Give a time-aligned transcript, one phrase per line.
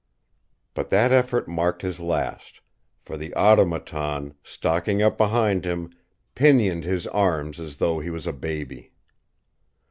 [0.73, 2.61] But that effort marked his last,
[3.03, 5.91] for the Automaton, stalking up behind him,
[6.33, 8.93] pinioned his arms as though he was a baby.